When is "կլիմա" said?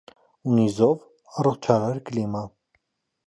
2.09-2.41